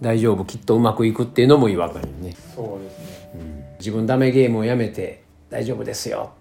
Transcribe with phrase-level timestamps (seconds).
[0.00, 2.36] 大丈夫きっとうまくいくっていうのも違和感よね。
[2.54, 2.98] そうです
[3.34, 3.76] ね。
[3.78, 6.32] 自分ダメゲームをやめて大丈夫ですよ。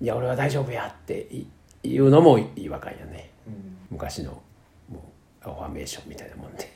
[0.00, 1.46] いや俺は大丈夫やってい
[1.82, 3.30] 言うのも違和感やね。
[3.46, 3.54] うん。
[3.90, 4.40] 昔の
[4.90, 5.02] も
[5.44, 6.72] うアファメーションみたいなもんで。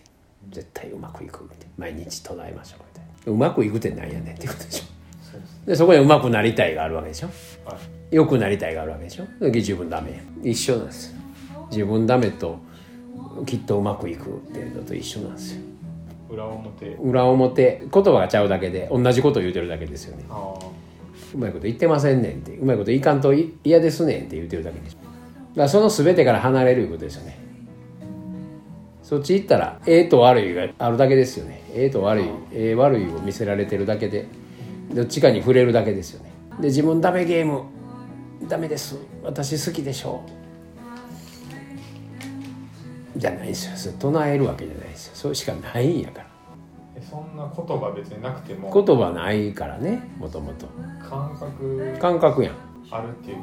[0.51, 1.65] 絶対うまくいくみたいな。
[1.79, 3.33] 毎日唱えましょうみたいな。
[3.33, 5.67] うまくいくってなんやねんっていうことでしょ。
[5.67, 7.29] でそこでうまくなりたいがあるわけでしょ。
[7.65, 8.15] はい。
[8.15, 9.25] 良くなりたいがあるわけでしょ。
[9.41, 10.19] で自分ダメや。
[10.43, 11.13] 一緒なんです。
[11.13, 11.19] よ
[11.71, 12.59] 自分ダメと
[13.47, 15.63] きっとうまくいくっていうのと一緒なんですよ
[16.35, 16.87] 裏表。
[17.03, 17.83] 裏表。
[17.93, 20.25] 言葉がちゃうだけで同じこと言うてるだけですよね。
[21.35, 22.57] うまいこと言ってませんねんって。
[22.57, 25.11] うまいこといかんとい嫌ですねんって言ってるだけでしょだか
[25.63, 27.39] らその全てから離れるいうことですよね。
[29.03, 31.63] そっち行ったらええと悪いがあるだけですよね。
[31.75, 34.27] ええと悪いええ悪いを見せられてるだけで
[34.93, 36.31] どっちかに触れるだけですよね。
[36.61, 37.63] で自分ダメゲーム
[38.49, 38.99] ダメです。
[39.23, 40.44] 私好きでしょう
[43.17, 43.77] じゃないですよ。
[43.77, 45.13] それ唱えるわけじゃないですよ。
[45.15, 46.27] それしかないんやから。
[46.97, 48.73] えそんな言葉別になくても。
[48.73, 50.67] 言葉ないからねもともと。
[51.09, 51.97] 感覚。
[52.01, 52.55] 感覚やん。
[52.91, 53.39] あるっていう。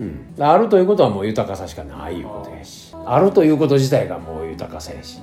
[0.00, 2.94] うん、あるということはもう豊かさしかないいうことやし。
[3.04, 5.20] あるということ自体がもう豊かさやし。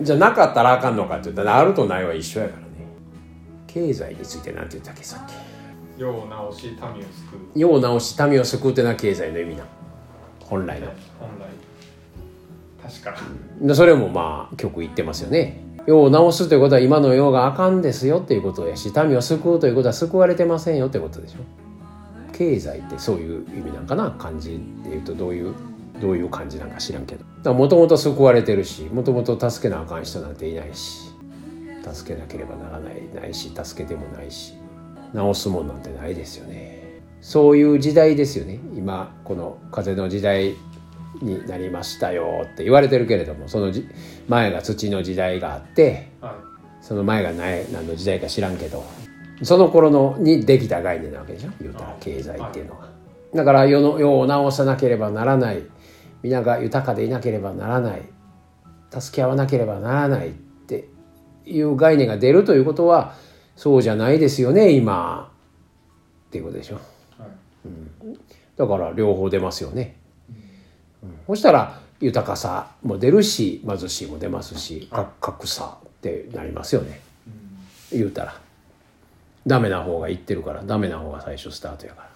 [0.00, 2.66] じゃあなかったらあかんのかって言ったらあるとないは一緒やからね。
[3.68, 5.30] 経済について何て言ったっけさっ
[5.96, 7.54] 世を直し民を救う。
[7.54, 9.64] き世を直し民を救うってのは経済の意味な
[10.40, 10.88] 本来の。
[11.20, 11.64] 本来
[12.84, 13.74] 確か。
[13.74, 15.64] それもまあ曲言ってますよね。
[15.86, 21.38] 世を直すということは今の世があかんですよっていうことやし民を救うということは救われてませんよってことでしょ。
[22.32, 25.54] 経済ってそういう意味なんかな漢字で言うとどういう
[26.00, 27.54] どういう感じなんか知らんけど。
[27.54, 31.10] もともと救われてるしもともと助けなあかん人なんていないし
[31.92, 34.54] 助けなければならないないし助けてもないし
[35.12, 37.02] 直すもんなんてないですよね。
[37.20, 38.58] そういう時代ですよね。
[38.74, 40.54] 今この風の時代
[41.22, 43.88] になりましたよって言われてるけれどもそのじ
[44.28, 46.38] 前が土の時代があっては
[46.80, 48.84] その前が何何の時代か知らんけど
[49.42, 51.50] その頃のにできた概念なわけでしょ？
[51.60, 52.88] 言うたら経済っていうのが。
[53.34, 55.62] だから世の世を直さなければならない。
[56.22, 58.02] 皆が豊かでいなければならない。
[58.96, 60.88] 助け合わなければならないって
[61.46, 63.14] いう概念が出るということは
[63.56, 65.32] そうじゃないですよね今。
[66.28, 66.76] っていうことでしょ？
[66.76, 66.78] い。
[67.18, 68.18] はい
[68.56, 69.96] だから両方出ますよね。
[71.04, 71.14] うん。
[71.26, 77.00] そしたら豊かさも出るし貧しいも出ますしか格差ってなりますよね。
[77.92, 78.44] 言うたら。
[79.46, 82.08] ダメな方が言ってるからダメな方が最初スタートやから。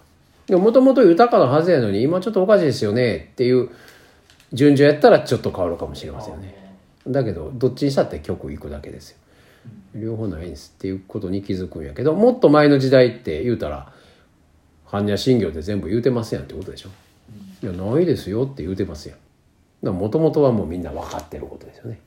[0.47, 3.69] でももともと豊かなはずやのに今ちょっとおかしいですよねっていう
[4.53, 6.75] 順序やったらちょっと変わるかもしれませんよね。
[7.07, 9.19] だけどどっちにしたって曲行くだけですよ。
[9.95, 13.93] 両方ないんですっていうことに気づくんやけどもっと前の時代って言うたら
[14.87, 16.91] 般若心経で全部言うてますやんってことでしょ
[17.63, 19.15] いやないですよって言うてますや
[19.83, 19.95] ん。
[19.95, 22.01] もともとはもうみんな分かってることですよね、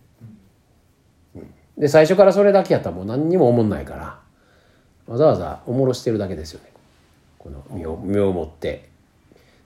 [1.35, 1.53] うん。
[1.77, 4.19] で最初からそれだけやったらもう何にも思んないから
[5.07, 6.71] わざわざおもろしてるだけですよね。
[7.37, 8.89] この身を身をもって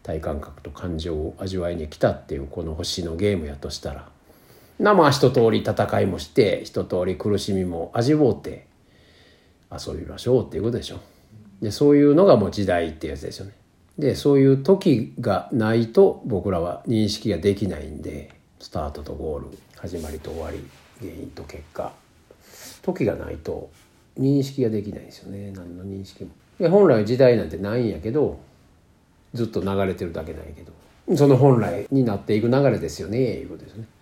[0.03, 4.07] 体感覚と感情を味わいに来たっていうこの星のゲームやとしたら
[4.79, 8.67] なまあ一通り戦いもして一通り苦しみも味わうて
[9.71, 10.99] 遊びましょうっていうことでしょ。
[11.61, 13.53] でそういうのがもう時代ってやつですよね。
[13.97, 20.59] でそういう時がないと僕らは認識ができないんでスタートとゴール始まりと終わり
[20.99, 21.93] 原因と結果。
[22.81, 23.69] 時がないと
[24.19, 25.51] 認識ができないんですよね。
[25.51, 26.31] 何の認識も。
[26.59, 28.39] で本来時代なんてないんやけど
[29.33, 30.71] ずっと流れてるだけなんやけど。
[31.15, 33.85] その本来になっていく流れですよねいうことですね。